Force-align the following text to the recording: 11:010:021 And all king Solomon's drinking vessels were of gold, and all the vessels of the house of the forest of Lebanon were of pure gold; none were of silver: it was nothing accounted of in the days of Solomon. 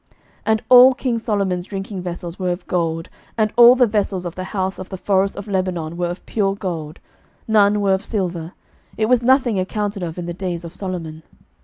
11:010:021 0.01 0.09
And 0.47 0.63
all 0.69 0.93
king 0.93 1.19
Solomon's 1.19 1.65
drinking 1.67 2.01
vessels 2.01 2.39
were 2.39 2.49
of 2.49 2.65
gold, 2.65 3.07
and 3.37 3.53
all 3.55 3.75
the 3.75 3.85
vessels 3.85 4.25
of 4.25 4.33
the 4.33 4.45
house 4.45 4.79
of 4.79 4.89
the 4.89 4.97
forest 4.97 5.35
of 5.35 5.47
Lebanon 5.47 5.95
were 5.95 6.07
of 6.09 6.25
pure 6.25 6.55
gold; 6.55 6.97
none 7.47 7.81
were 7.81 7.93
of 7.93 8.03
silver: 8.03 8.53
it 8.97 9.05
was 9.05 9.21
nothing 9.21 9.59
accounted 9.59 10.01
of 10.01 10.17
in 10.17 10.25
the 10.25 10.33
days 10.33 10.65
of 10.65 10.73
Solomon. 10.73 11.21